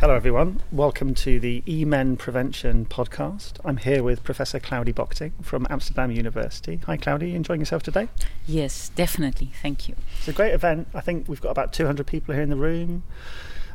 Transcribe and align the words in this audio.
Hello, 0.00 0.14
everyone. 0.14 0.62
Welcome 0.72 1.12
to 1.16 1.38
the 1.38 1.62
E-Men 1.68 2.16
Prevention 2.16 2.86
podcast. 2.86 3.58
I'm 3.66 3.76
here 3.76 4.02
with 4.02 4.24
Professor 4.24 4.58
Claudi 4.58 4.94
Bockting 4.94 5.32
from 5.42 5.66
Amsterdam 5.68 6.10
University. 6.10 6.80
Hi, 6.86 6.96
Claudi. 6.96 7.34
Enjoying 7.34 7.60
yourself 7.60 7.82
today? 7.82 8.08
Yes, 8.46 8.88
definitely. 8.94 9.52
Thank 9.60 9.90
you. 9.90 9.96
It's 10.16 10.28
a 10.28 10.32
great 10.32 10.54
event. 10.54 10.88
I 10.94 11.02
think 11.02 11.28
we've 11.28 11.42
got 11.42 11.50
about 11.50 11.74
200 11.74 12.06
people 12.06 12.32
here 12.32 12.42
in 12.42 12.48
the 12.48 12.56
room. 12.56 13.02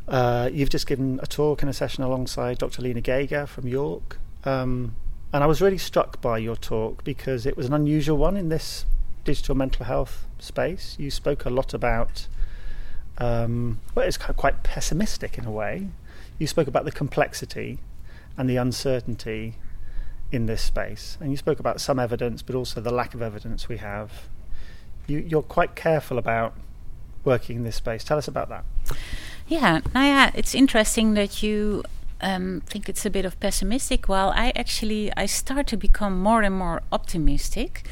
Uh, 0.08 0.50
you've 0.52 0.72
just 0.72 0.88
given 0.88 1.20
a 1.22 1.28
talk 1.28 1.62
and 1.62 1.70
a 1.70 1.74
session 1.74 2.04
alongside 2.04 2.58
Dr. 2.58 2.82
Lina 2.82 3.02
Gega 3.02 3.48
from 3.48 3.68
York. 3.68 4.18
Um, 4.46 4.96
and 5.32 5.44
I 5.44 5.46
was 5.46 5.62
really 5.62 5.78
struck 5.78 6.22
by 6.22 6.40
your 6.40 6.56
talk 6.56 7.04
because 7.04 7.46
it 7.46 7.56
was 7.56 7.68
an 7.68 7.74
unusual 7.74 8.18
one 8.18 8.36
in 8.36 8.50
this 8.50 8.88
digital 9.26 9.54
mental 9.54 9.86
health 9.86 10.26
space. 10.40 10.96
You 10.98 11.12
spoke 11.12 11.46
a 11.46 11.52
lot 11.52 11.76
about, 11.76 12.28
um, 13.20 13.80
well, 13.94 14.08
it's 14.08 14.18
quite 14.18 14.64
pessimistic 14.64 15.38
in 15.38 15.46
a 15.46 15.52
way 15.52 15.90
you 16.40 16.48
spoke 16.48 16.68
about 16.68 16.86
the 16.86 16.92
complexity 16.92 17.80
and 18.38 18.50
the 18.50 18.58
uncertainty 18.58 19.56
in 20.32 20.46
this 20.46 20.62
space, 20.62 21.18
and 21.22 21.32
you 21.32 21.38
spoke 21.38 21.60
about 21.60 21.80
some 21.80 22.00
evidence, 22.00 22.42
but 22.42 22.56
also 22.56 22.82
the 22.82 22.94
lack 22.94 23.14
of 23.14 23.22
evidence 23.22 23.70
we 23.70 23.78
have. 23.78 24.28
You, 25.08 25.20
you're 25.20 25.44
quite 25.44 25.76
careful 25.76 26.18
about 26.18 26.56
working 27.24 27.58
in 27.58 27.64
this 27.64 27.76
space. 27.76 28.04
Tell 28.04 28.18
us 28.18 28.28
about 28.28 28.50
that. 28.50 28.66
Yeah, 29.48 29.82
yeah, 29.94 30.32
it's 30.34 30.56
interesting 30.56 31.14
that 31.14 31.44
you 31.44 31.84
um, 32.22 32.62
think 32.66 32.90
it's 32.90 33.06
a 33.06 33.10
bit 33.10 33.26
of 33.26 33.40
pessimistic. 33.40 34.10
While 34.10 34.32
I 34.36 34.52
actually 34.56 35.12
I 35.16 35.28
start 35.28 35.68
to 35.68 35.78
become 35.78 36.20
more 36.20 36.42
and 36.42 36.56
more 36.56 36.82
optimistic. 36.92 37.88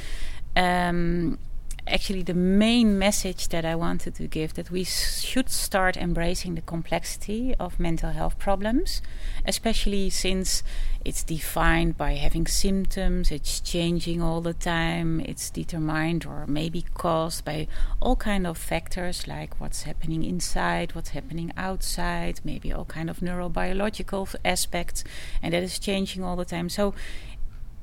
Um, 0.55 1.40
actually 1.87 2.23
the 2.23 2.33
main 2.33 2.97
message 2.97 3.49
that 3.49 3.65
I 3.65 3.75
wanted 3.75 4.15
to 4.15 4.27
give 4.27 4.53
that 4.53 4.71
we 4.71 4.83
should 4.83 5.49
start 5.49 5.97
embracing 5.97 6.55
the 6.55 6.61
complexity 6.61 7.55
of 7.59 7.79
mental 7.79 8.12
health 8.12 8.40
problems, 8.40 9.01
especially 9.45 10.09
since 10.09 10.63
it's 11.03 11.23
defined 11.23 11.98
by 11.98 12.13
having 12.13 12.48
symptoms, 12.48 13.31
it's 13.31 13.59
changing 13.59 14.21
all 14.21 14.40
the 14.40 14.53
time, 14.53 15.20
it's 15.20 15.49
determined 15.49 16.25
or 16.25 16.45
maybe 16.48 16.85
caused 16.93 17.43
by 17.43 17.67
all 17.99 18.15
kind 18.15 18.47
of 18.47 18.57
factors 18.57 19.27
like 19.27 19.59
what's 19.59 19.84
happening 19.84 20.23
inside, 20.23 20.95
what's 20.95 21.09
happening 21.09 21.51
outside, 21.57 22.40
maybe 22.45 22.71
all 22.71 22.85
kind 22.85 23.09
of 23.09 23.20
neurobiological 23.20 24.34
aspects, 24.45 25.03
and 25.41 25.53
that 25.53 25.63
is 25.63 25.77
changing 25.79 26.23
all 26.23 26.37
the 26.37 26.45
time. 26.45 26.70
So 26.70 26.93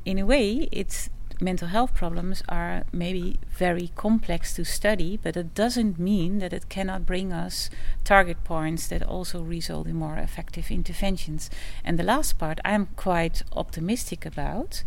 in 0.06 0.18
a 0.18 0.24
way, 0.24 0.68
it's 0.72 1.10
mental 1.40 1.68
health 1.68 1.94
problems 1.94 2.42
are 2.48 2.84
maybe 2.92 3.38
very 3.50 3.90
complex 3.96 4.54
to 4.54 4.64
study, 4.64 5.18
but 5.22 5.36
it 5.36 5.54
doesn't 5.54 5.98
mean 5.98 6.38
that 6.38 6.52
it 6.52 6.68
cannot 6.68 7.06
bring 7.06 7.32
us 7.32 7.70
target 8.04 8.44
points 8.44 8.88
that 8.88 9.02
also 9.02 9.42
result 9.42 9.86
in 9.86 9.96
more 9.96 10.16
effective 10.16 10.70
interventions. 10.70 11.50
And 11.84 11.98
the 11.98 12.04
last 12.04 12.38
part 12.38 12.60
I'm 12.64 12.86
quite 12.96 13.42
optimistic 13.52 14.26
about, 14.26 14.82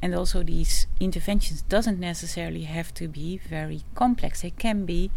and 0.00 0.14
also 0.14 0.42
these 0.42 0.86
interventions 1.00 1.62
doesn't 1.62 2.00
necessarily 2.00 2.64
have 2.64 2.94
to 2.94 3.08
be 3.08 3.38
very 3.38 3.82
complex. 3.94 4.42
They 4.42 4.50
can 4.50 4.84
be 4.84 5.10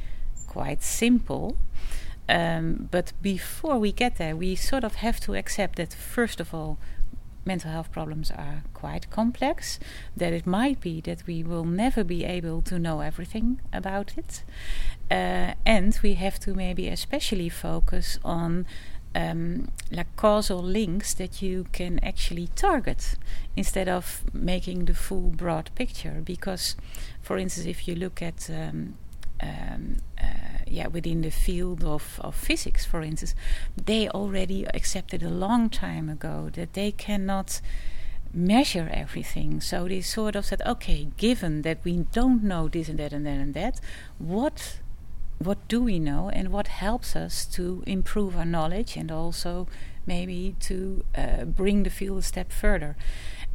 quite 0.48 0.84
simple. 0.84 1.58
Um, 2.28 2.88
but 2.92 3.14
before 3.22 3.78
we 3.78 3.92
get 3.92 4.18
there, 4.18 4.36
we 4.36 4.56
sort 4.56 4.84
of 4.84 4.96
have 4.96 5.20
to 5.22 5.36
accept 5.36 5.76
that 5.78 5.94
first 5.94 6.40
of 6.40 6.54
all, 6.54 6.78
mental 7.46 7.72
health 7.72 7.92
problems 7.92 8.32
are 8.32 8.64
quite 8.74 9.10
complex, 9.10 9.80
that 10.16 10.34
it 10.34 10.46
might 10.46 10.80
be 10.80 11.02
that 11.02 11.26
we 11.28 11.44
will 11.44 11.66
never 11.66 12.04
be 12.04 12.24
able 12.24 12.62
to 12.62 12.78
know 12.78 13.02
everything 13.02 13.60
about 13.74 14.18
it. 14.18 14.44
Uh, 15.10 15.54
and 15.66 16.00
we 16.04 16.14
have 16.14 16.40
to 16.40 16.54
maybe 16.54 16.88
especially 16.88 17.50
focus 17.50 18.20
on 18.24 18.66
um, 19.14 19.70
like 19.92 20.16
causal 20.16 20.62
links 20.64 21.14
that 21.16 21.42
you 21.42 21.66
can 21.72 22.00
actually 22.00 22.48
target 22.56 23.16
instead 23.56 23.90
of 23.90 24.24
making 24.34 24.86
the 24.86 24.94
full 24.94 25.30
broad 25.30 25.70
picture. 25.76 26.22
Because, 26.24 26.76
for 27.22 27.38
instance, 27.38 27.68
if 27.68 27.88
you 27.88 27.96
look 27.96 28.22
at 28.22 28.50
um, 28.50 28.96
um, 29.42 29.98
uh, 30.22 30.26
yeah, 30.68 30.88
within 30.88 31.22
the 31.22 31.32
field 31.32 31.84
of, 31.84 32.20
of 32.24 32.36
physics, 32.36 32.86
for 32.86 33.02
instance, 33.02 33.36
they 33.76 34.08
already 34.10 34.66
accepted 34.74 35.24
a 35.24 35.30
long 35.30 35.70
time 35.70 36.10
ago 36.10 36.50
that 36.54 36.74
they 36.74 36.92
cannot 36.92 37.62
measure 38.34 38.90
everything. 38.94 39.60
So 39.60 39.88
they 39.88 40.02
sort 40.02 40.36
of 40.36 40.46
said, 40.46 40.62
okay, 40.66 41.10
given 41.18 41.64
that 41.64 41.80
we 41.84 42.06
don't 42.12 42.44
know 42.44 42.68
this 42.68 42.88
and 42.88 43.00
that 43.00 43.14
and 43.14 43.26
that 43.26 43.40
and 43.40 43.54
that, 43.54 43.80
what 44.18 44.80
what 45.44 45.68
do 45.68 45.82
we 45.82 45.98
know 45.98 46.30
and 46.30 46.50
what 46.50 46.68
helps 46.68 47.16
us 47.16 47.46
to 47.48 47.84
improve 47.88 48.38
our 48.38 48.46
knowledge 48.46 48.96
and 48.96 49.12
also 49.12 49.68
maybe 50.06 50.56
to 50.60 51.04
uh, 51.16 51.46
bring 51.46 51.82
the 51.82 51.90
field 51.90 52.20
a 52.20 52.22
step 52.22 52.52
further. 52.52 52.96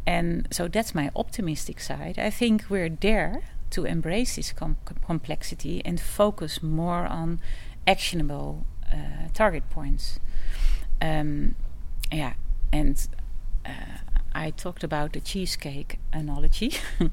And 0.05 0.49
so 0.51 0.67
that's 0.67 0.97
my 0.97 1.11
optimistic 1.15 1.81
side. 1.81 2.19
I 2.19 2.31
think 2.31 2.65
we're 2.69 2.89
there 2.89 3.43
to 3.71 3.85
embrace 3.85 4.37
this 4.37 4.53
com- 4.53 4.77
complexity 5.05 5.83
and 5.85 6.01
focus 6.01 6.63
more 6.63 7.07
on 7.07 7.41
actionable 7.87 8.67
uh, 8.93 9.29
target 9.35 9.69
points. 9.71 10.19
Um, 11.01 11.55
yeah, 12.13 12.35
and 12.73 13.07
uh, 13.65 13.99
I 14.35 14.51
talked 14.51 14.85
about 14.85 15.13
the 15.13 15.21
cheesecake 15.21 15.99
analogy. 16.13 16.75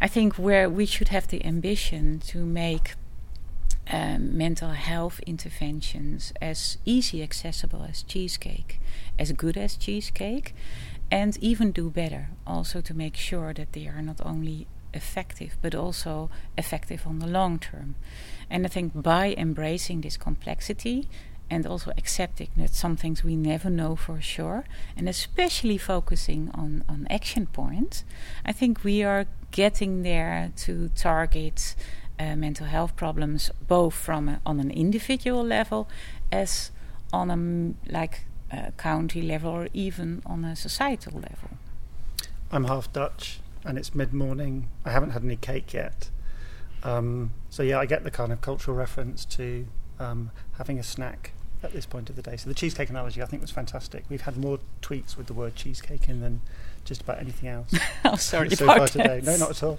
I 0.00 0.08
think 0.08 0.34
where 0.34 0.68
we 0.68 0.86
should 0.86 1.08
have 1.08 1.28
the 1.28 1.44
ambition 1.44 2.20
to 2.26 2.44
make 2.44 2.94
um, 3.90 4.36
mental 4.36 4.70
health 4.70 5.18
interventions 5.26 6.32
as 6.42 6.78
easy 6.84 7.22
accessible 7.22 7.84
as 7.88 8.02
cheesecake, 8.02 8.80
as 9.18 9.32
good 9.32 9.56
as 9.56 9.76
cheesecake, 9.76 10.54
and 11.10 11.36
even 11.38 11.72
do 11.72 11.90
better. 11.90 12.28
Also 12.46 12.80
to 12.80 12.94
make 12.94 13.16
sure 13.16 13.54
that 13.54 13.72
they 13.72 13.86
are 13.86 14.02
not 14.02 14.20
only 14.24 14.66
effective, 15.02 15.52
but 15.62 15.74
also 15.74 16.12
effective 16.56 17.00
on 17.06 17.18
the 17.20 17.30
long 17.38 17.58
term. 17.58 17.94
And 18.50 18.60
I 18.66 18.68
think 18.68 18.92
by 18.94 19.34
embracing 19.36 20.02
this 20.02 20.16
complexity 20.16 21.08
and 21.50 21.66
also 21.66 21.90
accepting 21.96 22.50
that 22.56 22.74
some 22.74 22.96
things 22.96 23.24
we 23.24 23.36
never 23.36 23.70
know 23.70 23.96
for 23.96 24.20
sure, 24.20 24.64
and 24.96 25.08
especially 25.08 25.78
focusing 25.78 26.50
on, 26.62 26.84
on 26.88 27.06
action 27.08 27.46
points, 27.46 28.04
I 28.44 28.52
think 28.52 28.84
we 28.84 29.02
are 29.02 29.24
getting 29.50 30.02
there 30.02 30.52
to 30.64 30.90
target 30.94 31.74
uh, 32.20 32.36
mental 32.36 32.66
health 32.66 32.94
problems 32.96 33.50
both 33.66 33.94
from 33.94 34.28
a, 34.28 34.40
on 34.44 34.60
an 34.60 34.70
individual 34.70 35.44
level 35.44 35.88
as 36.32 36.70
on 37.12 37.30
a 37.30 37.38
like 37.92 38.24
a 38.50 38.72
county 38.72 39.22
level 39.22 39.50
or 39.50 39.68
even 39.72 40.22
on 40.26 40.44
a 40.44 40.54
societal 40.56 41.14
level. 41.14 41.50
I'm 42.50 42.64
half 42.64 42.92
Dutch 42.92 43.40
and 43.68 43.76
it's 43.76 43.94
mid 43.94 44.14
morning. 44.14 44.68
I 44.84 44.90
haven't 44.90 45.10
had 45.10 45.22
any 45.22 45.36
cake 45.36 45.74
yet. 45.74 46.10
Um, 46.82 47.32
so 47.50 47.62
yeah, 47.62 47.78
I 47.78 47.86
get 47.86 48.02
the 48.02 48.10
kind 48.10 48.32
of 48.32 48.40
cultural 48.40 48.76
reference 48.76 49.24
to 49.26 49.66
um, 50.00 50.30
having 50.56 50.78
a 50.78 50.82
snack 50.82 51.32
at 51.62 51.72
this 51.72 51.84
point 51.84 52.08
of 52.08 52.16
the 52.16 52.22
day. 52.22 52.36
So 52.36 52.48
the 52.48 52.54
cheesecake 52.54 52.88
analogy 52.88 53.20
I 53.22 53.26
think 53.26 53.42
was 53.42 53.50
fantastic. 53.50 54.04
We've 54.08 54.22
had 54.22 54.38
more 54.38 54.58
tweets 54.80 55.16
with 55.16 55.26
the 55.26 55.34
word 55.34 55.54
cheesecake 55.54 56.08
in 56.08 56.20
than 56.20 56.40
just 56.84 57.02
about 57.02 57.18
anything 57.20 57.50
else. 57.50 57.74
oh, 58.06 58.16
sorry, 58.16 58.48
so 58.56 58.64
far 58.64 58.88
today. 58.88 59.20
No, 59.22 59.36
not 59.36 59.50
at 59.50 59.62
all. 59.62 59.78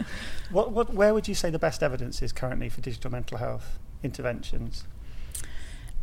What, 0.52 0.72
what, 0.72 0.94
where 0.94 1.14
would 1.14 1.28
you 1.28 1.36
say 1.36 1.50
the 1.50 1.58
best 1.58 1.82
evidence 1.82 2.22
is 2.22 2.32
currently 2.32 2.70
for 2.70 2.82
digital 2.82 3.12
mental 3.12 3.40
health 3.40 3.80
interventions? 4.04 4.84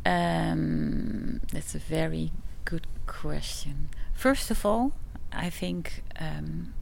Um, 0.04 1.40
that's 1.52 1.74
a 1.76 1.78
very 1.78 2.32
good 2.64 2.86
question. 3.06 3.90
First 4.12 4.50
of 4.50 4.66
all, 4.66 4.92
I 5.32 5.50
think 5.50 6.02
um, 6.18 6.72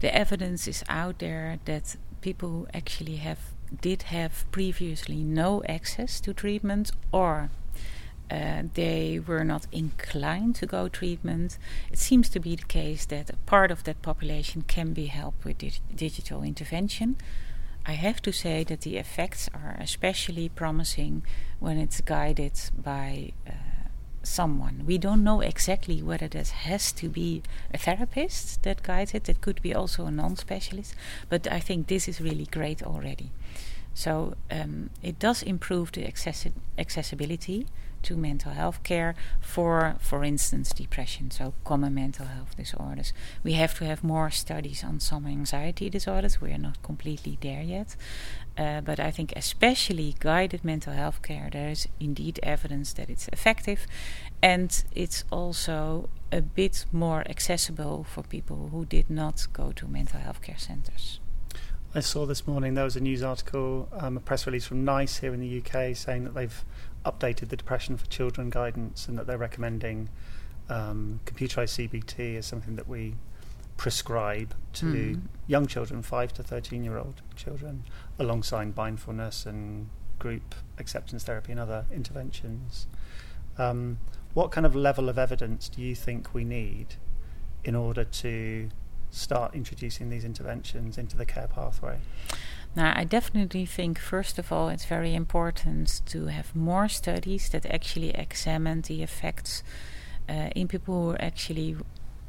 the 0.00 0.14
evidence 0.14 0.66
is 0.66 0.84
out 0.88 1.18
there 1.18 1.58
that 1.64 1.96
people 2.20 2.48
who 2.48 2.66
actually 2.74 3.16
have 3.16 3.38
did 3.80 4.02
have 4.04 4.50
previously 4.50 5.22
no 5.22 5.62
access 5.68 6.20
to 6.20 6.34
treatment 6.34 6.90
or 7.12 7.50
uh, 8.30 8.62
they 8.74 9.20
were 9.24 9.44
not 9.44 9.66
inclined 9.72 10.54
to 10.54 10.66
go 10.66 10.88
treatment. 10.88 11.58
It 11.90 11.98
seems 11.98 12.28
to 12.30 12.40
be 12.40 12.56
the 12.56 12.64
case 12.64 13.04
that 13.06 13.30
a 13.30 13.36
part 13.46 13.70
of 13.70 13.84
that 13.84 14.02
population 14.02 14.62
can 14.62 14.92
be 14.92 15.06
helped 15.06 15.44
with 15.44 15.58
dig- 15.58 15.80
digital 15.94 16.42
intervention. 16.42 17.16
I 17.84 17.92
have 17.92 18.22
to 18.22 18.32
say 18.32 18.62
that 18.64 18.82
the 18.82 18.98
effects 18.98 19.48
are 19.52 19.76
especially 19.80 20.48
promising 20.48 21.24
when 21.58 21.78
it's 21.78 22.00
guided 22.00 22.52
by 22.76 23.32
uh, 23.48 23.52
someone. 24.22 24.84
We 24.86 24.98
don't 24.98 25.24
know 25.24 25.40
exactly 25.40 26.02
whether 26.02 26.28
that 26.28 26.48
has 26.48 26.92
to 26.92 27.08
be 27.08 27.42
a 27.72 27.78
therapist 27.78 28.62
that 28.62 28.82
guides 28.82 29.14
it. 29.14 29.28
It 29.28 29.40
could 29.40 29.62
be 29.62 29.74
also 29.74 30.06
a 30.06 30.10
non-specialist. 30.10 30.94
But 31.28 31.50
I 31.50 31.60
think 31.60 31.86
this 31.86 32.08
is 32.08 32.20
really 32.20 32.46
great 32.46 32.82
already. 32.82 33.30
So 33.94 34.34
um, 34.50 34.90
it 35.02 35.18
does 35.18 35.42
improve 35.42 35.92
the 35.92 36.02
accessi- 36.02 36.52
accessibility 36.78 37.66
to 38.02 38.16
mental 38.16 38.52
health 38.52 38.82
care 38.82 39.14
for, 39.40 39.96
for 39.98 40.24
instance, 40.24 40.72
depression, 40.72 41.30
so 41.30 41.52
common 41.64 41.94
mental 41.94 42.26
health 42.26 42.56
disorders. 42.56 43.12
We 43.42 43.52
have 43.54 43.74
to 43.78 43.84
have 43.84 44.02
more 44.02 44.30
studies 44.30 44.82
on 44.84 45.00
some 45.00 45.26
anxiety 45.26 45.90
disorders. 45.90 46.40
We 46.40 46.52
are 46.52 46.58
not 46.58 46.82
completely 46.82 47.38
there 47.40 47.62
yet. 47.62 47.96
Uh, 48.56 48.80
but 48.80 49.00
I 49.00 49.10
think, 49.10 49.32
especially 49.36 50.16
guided 50.18 50.64
mental 50.64 50.92
health 50.92 51.22
care, 51.22 51.48
there 51.50 51.70
is 51.70 51.88
indeed 51.98 52.40
evidence 52.42 52.92
that 52.94 53.08
it's 53.08 53.28
effective 53.28 53.86
and 54.42 54.84
it's 54.94 55.24
also 55.30 56.08
a 56.32 56.42
bit 56.42 56.84
more 56.92 57.22
accessible 57.28 58.04
for 58.04 58.22
people 58.22 58.68
who 58.72 58.84
did 58.84 59.08
not 59.08 59.46
go 59.52 59.72
to 59.72 59.86
mental 59.86 60.20
health 60.20 60.42
care 60.42 60.58
centers. 60.58 61.20
I 61.92 61.98
saw 61.98 62.24
this 62.24 62.46
morning 62.46 62.74
there 62.74 62.84
was 62.84 62.94
a 62.94 63.00
news 63.00 63.20
article, 63.20 63.88
um, 63.92 64.16
a 64.16 64.20
press 64.20 64.46
release 64.46 64.64
from 64.64 64.84
NICE 64.84 65.16
here 65.16 65.34
in 65.34 65.40
the 65.40 65.58
UK 65.58 65.96
saying 65.96 66.22
that 66.22 66.34
they've 66.34 66.64
updated 67.04 67.48
the 67.48 67.56
Depression 67.56 67.96
for 67.96 68.06
Children 68.06 68.48
guidance 68.48 69.08
and 69.08 69.18
that 69.18 69.26
they're 69.26 69.36
recommending 69.36 70.08
um, 70.68 71.18
computerized 71.26 71.88
CBT 71.88 72.36
as 72.38 72.46
something 72.46 72.76
that 72.76 72.86
we 72.86 73.16
prescribe 73.76 74.54
to 74.74 74.86
mm. 74.86 75.20
young 75.48 75.66
children, 75.66 76.00
5 76.00 76.32
to 76.34 76.44
13 76.44 76.84
year 76.84 76.96
old 76.96 77.22
children, 77.34 77.82
alongside 78.20 78.76
mindfulness 78.76 79.44
and 79.44 79.88
group 80.20 80.54
acceptance 80.78 81.24
therapy 81.24 81.50
and 81.50 81.60
other 81.60 81.86
interventions. 81.92 82.86
Um, 83.58 83.98
what 84.32 84.52
kind 84.52 84.64
of 84.64 84.76
level 84.76 85.08
of 85.08 85.18
evidence 85.18 85.68
do 85.68 85.82
you 85.82 85.96
think 85.96 86.32
we 86.34 86.44
need 86.44 86.94
in 87.64 87.74
order 87.74 88.04
to 88.04 88.68
start 89.10 89.54
introducing 89.54 90.10
these 90.10 90.24
interventions 90.24 90.98
into 90.98 91.16
the 91.16 91.26
care 91.26 91.48
pathway? 91.48 91.98
Now, 92.76 92.92
I 92.94 93.04
definitely 93.04 93.66
think, 93.66 93.98
first 93.98 94.38
of 94.38 94.52
all, 94.52 94.68
it's 94.68 94.84
very 94.84 95.14
important 95.14 96.02
to 96.06 96.26
have 96.26 96.54
more 96.54 96.88
studies 96.88 97.48
that 97.48 97.66
actually 97.66 98.10
examine 98.10 98.82
the 98.82 99.02
effects 99.02 99.64
uh, 100.28 100.50
in 100.54 100.68
people 100.68 100.94
who 100.94 101.10
are 101.10 101.22
actually 101.22 101.76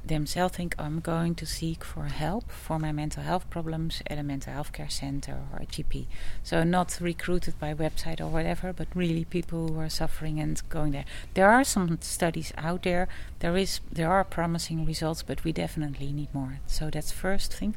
themselves 0.06 0.56
think 0.56 0.76
I'm 0.80 1.00
going 1.00 1.36
to 1.36 1.46
seek 1.46 1.84
for 1.84 2.06
help 2.06 2.52
for 2.52 2.80
my 2.80 2.92
mental 2.92 3.24
health 3.24 3.50
problems 3.50 4.02
at 4.08 4.18
a 4.18 4.24
mental 4.24 4.54
health 4.54 4.74
care 4.74 4.90
center 4.90 5.40
or 5.52 5.60
a 5.60 5.66
GP. 5.66 6.06
So 6.44 6.64
not 6.64 6.98
recruited 7.02 7.60
by 7.60 7.74
website 7.74 8.20
or 8.20 8.28
whatever, 8.28 8.74
but 8.74 8.88
really 8.96 9.26
people 9.26 9.70
who 9.70 9.80
are 9.80 9.90
suffering 9.90 10.40
and 10.40 10.62
going 10.70 10.92
there. 10.92 11.06
There 11.34 11.50
are 11.50 11.64
some 11.64 12.00
studies 12.02 12.54
out 12.58 12.84
there. 12.84 13.08
There 13.40 13.56
is 13.58 13.80
there 13.92 14.12
are 14.12 14.24
promising 14.24 14.86
results, 14.86 15.24
but 15.24 15.44
we 15.44 15.52
definitely 15.52 16.12
need 16.12 16.34
more. 16.34 16.60
So 16.68 16.90
that's 16.90 17.12
first 17.12 17.54
thing. 17.54 17.76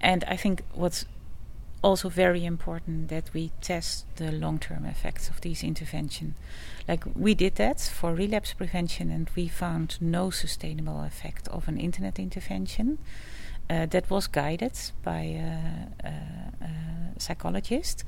And 0.00 0.24
I 0.24 0.36
think 0.36 0.62
what's 0.72 1.04
also 1.82 2.08
very 2.08 2.44
important 2.44 3.08
that 3.08 3.32
we 3.32 3.50
test 3.60 4.04
the 4.16 4.30
long-term 4.30 4.84
effects 4.84 5.28
of 5.28 5.40
these 5.40 5.62
interventions. 5.62 6.34
Like 6.86 7.04
we 7.14 7.34
did 7.34 7.54
that 7.56 7.80
for 7.80 8.14
relapse 8.14 8.52
prevention, 8.52 9.10
and 9.10 9.30
we 9.34 9.48
found 9.48 9.98
no 10.00 10.30
sustainable 10.30 11.02
effect 11.02 11.48
of 11.48 11.68
an 11.68 11.78
internet 11.78 12.18
intervention. 12.18 12.98
Uh, 13.70 13.86
that 13.86 14.10
was 14.10 14.26
guided 14.26 14.76
by 15.04 15.20
a, 15.20 15.86
a, 16.04 16.64
a 16.64 17.20
psychologist. 17.20 18.02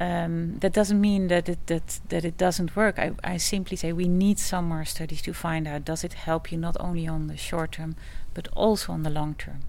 Um, 0.00 0.58
that 0.58 0.72
doesn't 0.72 1.00
mean 1.00 1.28
that 1.28 1.48
it 1.48 1.64
that 1.68 2.00
that 2.08 2.24
it 2.24 2.36
doesn't 2.36 2.74
work. 2.74 2.98
I, 2.98 3.12
I 3.22 3.36
simply 3.36 3.76
say 3.76 3.92
we 3.92 4.08
need 4.08 4.40
some 4.40 4.64
more 4.64 4.84
studies 4.84 5.22
to 5.22 5.32
find 5.32 5.68
out 5.68 5.84
does 5.84 6.02
it 6.02 6.14
help 6.14 6.50
you 6.50 6.58
not 6.58 6.76
only 6.80 7.06
on 7.06 7.28
the 7.28 7.36
short 7.36 7.72
term 7.72 7.94
but 8.34 8.48
also 8.52 8.92
on 8.92 9.04
the 9.04 9.10
long 9.10 9.34
term. 9.34 9.60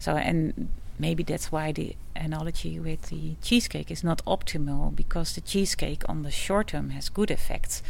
So 0.00 0.16
and 0.16 0.70
maybe 0.98 1.22
that's 1.22 1.52
why 1.52 1.72
the 1.72 1.96
analogy 2.16 2.78
with 2.80 3.02
the 3.02 3.36
cheesecake 3.42 3.90
is 3.90 4.02
not 4.02 4.24
optimal 4.24 4.94
because 4.94 5.34
the 5.34 5.40
cheesecake 5.40 6.02
on 6.08 6.22
the 6.22 6.30
short 6.30 6.68
term 6.68 6.90
has 6.90 7.08
good 7.08 7.30
effects, 7.30 7.82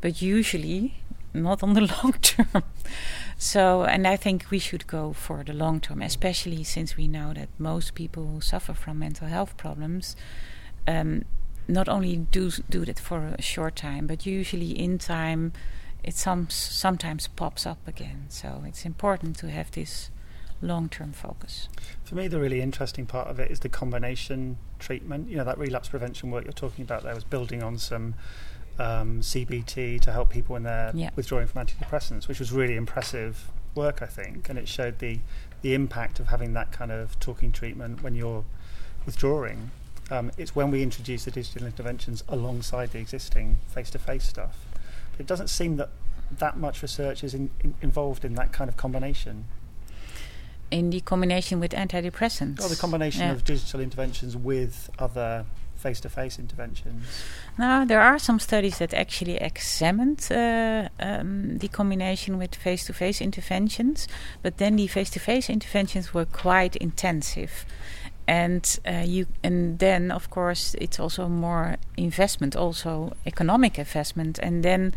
but 0.00 0.20
usually 0.22 0.94
not 1.34 1.62
on 1.62 1.74
the 1.74 1.80
long 2.02 2.12
term. 2.20 2.64
so, 3.38 3.84
and 3.84 4.06
I 4.06 4.16
think 4.16 4.46
we 4.50 4.58
should 4.58 4.86
go 4.86 5.12
for 5.12 5.42
the 5.44 5.52
long 5.52 5.80
term, 5.80 6.02
especially 6.02 6.62
since 6.64 6.96
we 6.96 7.08
know 7.08 7.32
that 7.34 7.48
most 7.58 7.94
people 7.94 8.26
who 8.26 8.40
suffer 8.40 8.74
from 8.74 8.98
mental 8.98 9.28
health 9.28 9.56
problems 9.56 10.16
um, 10.86 11.24
not 11.68 11.88
only 11.88 12.16
do 12.16 12.50
do 12.68 12.84
that 12.84 12.98
for 12.98 13.34
a 13.38 13.42
short 13.42 13.76
time, 13.76 14.06
but 14.06 14.26
usually 14.26 14.70
in 14.70 14.98
time 14.98 15.52
it 16.02 16.14
some, 16.16 16.48
sometimes 16.50 17.28
pops 17.28 17.66
up 17.66 17.86
again. 17.86 18.26
So 18.28 18.64
it's 18.66 18.84
important 18.84 19.36
to 19.38 19.50
have 19.50 19.70
this 19.70 20.10
long 20.62 20.88
term 20.88 21.12
focus. 21.12 21.68
For 22.04 22.14
me, 22.14 22.28
the 22.28 22.40
really 22.40 22.60
interesting 22.60 23.04
part 23.04 23.28
of 23.28 23.38
it 23.38 23.50
is 23.50 23.60
the 23.60 23.68
combination 23.68 24.56
treatment. 24.78 25.28
You 25.28 25.36
know, 25.36 25.44
that 25.44 25.58
relapse 25.58 25.88
prevention 25.88 26.30
work 26.30 26.44
you're 26.44 26.52
talking 26.52 26.84
about 26.84 27.02
there 27.02 27.14
was 27.14 27.24
building 27.24 27.62
on 27.62 27.76
some 27.78 28.14
um, 28.78 29.20
CBT 29.20 30.00
to 30.00 30.12
help 30.12 30.30
people 30.30 30.54
when 30.54 30.62
they're 30.62 30.92
yeah. 30.94 31.10
withdrawing 31.16 31.46
from 31.46 31.66
antidepressants, 31.66 32.28
which 32.28 32.38
was 32.38 32.52
really 32.52 32.76
impressive 32.76 33.50
work, 33.74 34.00
I 34.00 34.06
think. 34.06 34.48
And 34.48 34.58
it 34.58 34.68
showed 34.68 34.98
the, 34.98 35.18
the 35.62 35.74
impact 35.74 36.20
of 36.20 36.28
having 36.28 36.54
that 36.54 36.72
kind 36.72 36.92
of 36.92 37.18
talking 37.20 37.52
treatment 37.52 38.02
when 38.02 38.14
you're 38.14 38.44
withdrawing. 39.04 39.70
Um, 40.10 40.30
it's 40.36 40.54
when 40.54 40.70
we 40.70 40.82
introduce 40.82 41.24
the 41.24 41.30
digital 41.30 41.66
interventions 41.66 42.22
alongside 42.28 42.92
the 42.92 42.98
existing 42.98 43.56
face 43.68 43.90
to 43.90 43.98
face 43.98 44.24
stuff. 44.24 44.66
It 45.18 45.26
doesn't 45.26 45.48
seem 45.48 45.76
that 45.76 45.90
that 46.38 46.56
much 46.56 46.82
research 46.82 47.22
is 47.22 47.34
in, 47.34 47.50
in, 47.60 47.74
involved 47.82 48.24
in 48.24 48.34
that 48.34 48.52
kind 48.52 48.68
of 48.68 48.76
combination 48.76 49.44
in 50.72 50.90
the 50.90 51.00
combination 51.00 51.60
with 51.60 51.72
antidepressants. 51.72 52.64
Or 52.64 52.68
the 52.68 52.76
combination 52.76 53.22
yeah. 53.22 53.32
of 53.32 53.44
digital 53.44 53.80
interventions 53.80 54.36
with 54.36 54.90
other 54.98 55.44
face-to-face 55.76 56.38
interventions. 56.38 57.04
Now, 57.58 57.84
there 57.84 58.00
are 58.00 58.18
some 58.18 58.38
studies 58.38 58.78
that 58.78 58.94
actually 58.94 59.36
examined 59.36 60.28
uh, 60.30 60.88
um, 61.00 61.58
the 61.58 61.68
combination 61.68 62.38
with 62.38 62.54
face-to-face 62.54 63.20
interventions, 63.20 64.08
but 64.42 64.58
then 64.58 64.76
the 64.76 64.86
face-to-face 64.86 65.50
interventions 65.50 66.14
were 66.14 66.24
quite 66.24 66.76
intensive. 66.76 67.66
And 68.28 68.78
uh, 68.86 69.02
you, 69.04 69.26
and 69.42 69.80
then 69.80 70.12
of 70.12 70.30
course 70.30 70.76
it's 70.80 71.00
also 71.00 71.28
more 71.28 71.76
investment, 71.96 72.54
also 72.54 73.14
economic 73.26 73.78
investment, 73.78 74.38
and 74.38 74.62
then 74.62 74.94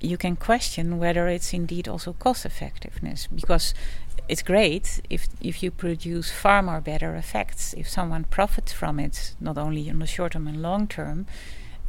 you 0.00 0.16
can 0.16 0.36
question 0.36 0.98
whether 0.98 1.26
it's 1.28 1.52
indeed 1.52 1.88
also 1.88 2.12
cost 2.12 2.44
effectiveness 2.44 3.26
because 3.28 3.74
it's 4.28 4.42
great 4.42 5.00
if 5.08 5.28
if 5.40 5.62
you 5.62 5.70
produce 5.70 6.30
far 6.30 6.62
more 6.62 6.80
better 6.80 7.14
effects. 7.14 7.74
If 7.74 7.88
someone 7.88 8.24
profits 8.24 8.72
from 8.72 8.98
it 9.00 9.34
not 9.40 9.56
only 9.56 9.88
in 9.88 9.98
the 9.98 10.06
short 10.06 10.32
term 10.32 10.46
and 10.48 10.60
long 10.60 10.86
term 10.88 11.26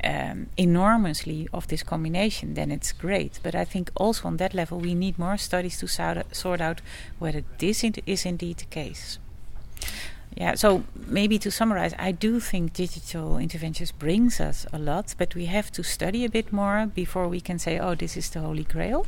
um, 0.03 0.47
enormously 0.57 1.47
of 1.51 1.67
this 1.67 1.83
combination 1.83 2.53
then 2.53 2.71
it's 2.71 2.91
great. 2.91 3.39
But 3.43 3.55
i 3.55 3.65
think 3.65 3.91
also 3.95 4.27
on 4.27 4.37
that 4.37 4.53
level 4.53 4.79
we 4.79 4.93
need 4.93 5.17
more 5.17 5.37
studies 5.37 5.79
to 5.79 5.87
sort 6.31 6.61
out 6.61 6.81
whether 7.19 7.43
this 7.57 7.83
is 7.83 8.25
indeed 8.25 8.57
the 8.57 8.65
case 8.65 9.19
yeah, 10.39 10.53
so 10.53 10.83
maybe 11.07 11.39
to 11.39 11.49
summarize, 11.49 11.95
I 11.97 12.11
do 12.11 12.39
think 12.39 12.73
digital 12.73 13.39
interventions 13.39 13.91
brings 13.91 14.39
us 14.39 14.67
a 14.71 14.77
lot, 14.77 15.15
but 15.17 15.33
we 15.33 15.47
have 15.47 15.71
to 15.71 15.83
study 15.83 16.25
a 16.25 16.29
bit 16.29 16.53
more 16.53 16.85
before 16.85 17.27
we 17.27 17.41
can 17.41 17.57
say, 17.57 17.79
oh, 17.79 17.95
this 17.95 18.15
is 18.15 18.29
the 18.29 18.41
holy 18.41 18.63
grail. 18.63 19.07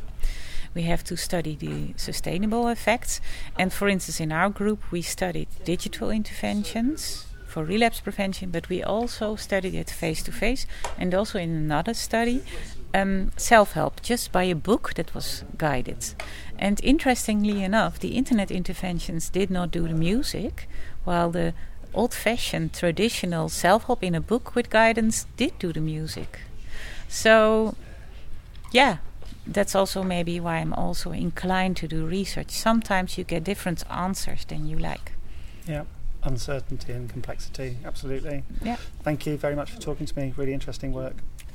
We 0.73 0.83
have 0.83 1.03
to 1.03 1.15
study 1.15 1.55
the 1.55 1.93
sustainable 1.97 2.67
effects. 2.67 3.21
And 3.59 3.71
for 3.71 3.87
instance, 3.87 4.19
in 4.19 4.31
our 4.31 4.49
group, 4.49 4.91
we 4.91 5.03
studied 5.03 5.49
digital 5.63 6.09
interventions 6.09 7.27
for 7.45 7.63
relapse 7.63 7.99
prevention, 7.99 8.49
but 8.49 8.67
we 8.67 8.81
also 8.81 9.35
studied 9.35 9.75
it 9.75 9.91
face 9.91 10.23
to 10.23 10.31
face, 10.31 10.65
and 10.97 11.13
also 11.13 11.37
in 11.37 11.51
another 11.51 11.93
study, 11.93 12.43
um, 12.93 13.31
self 13.37 13.73
help, 13.73 14.01
just 14.01 14.31
by 14.31 14.43
a 14.43 14.55
book 14.55 14.93
that 14.95 15.13
was 15.13 15.43
guided. 15.57 16.13
And 16.57 16.79
interestingly 16.83 17.63
enough, 17.63 17.99
the 17.99 18.17
internet 18.17 18.51
interventions 18.51 19.29
did 19.29 19.49
not 19.49 19.71
do 19.71 19.87
the 19.87 19.93
music, 19.93 20.67
while 21.03 21.31
the 21.31 21.53
old 21.93 22.13
fashioned 22.13 22.73
traditional 22.73 23.49
self 23.49 23.85
help 23.85 24.03
in 24.03 24.15
a 24.15 24.21
book 24.21 24.55
with 24.55 24.69
guidance 24.69 25.25
did 25.37 25.57
do 25.59 25.73
the 25.73 25.81
music. 25.81 26.39
So, 27.07 27.75
yeah, 28.71 28.97
that's 29.47 29.73
also 29.73 30.03
maybe 30.03 30.39
why 30.39 30.57
I'm 30.57 30.73
also 30.73 31.11
inclined 31.11 31.77
to 31.77 31.87
do 31.87 32.05
research. 32.05 32.51
Sometimes 32.51 33.17
you 33.17 33.23
get 33.23 33.43
different 33.43 33.83
answers 33.89 34.45
than 34.45 34.67
you 34.67 34.77
like. 34.77 35.13
Yeah, 35.67 35.83
uncertainty 36.23 36.93
and 36.93 37.09
complexity, 37.09 37.77
absolutely. 37.83 38.43
Yeah. 38.63 38.77
Thank 39.03 39.25
you 39.25 39.37
very 39.37 39.55
much 39.55 39.71
for 39.71 39.79
talking 39.79 40.05
to 40.05 40.19
me. 40.19 40.33
Really 40.37 40.53
interesting 40.53 40.93
work. 40.93 41.15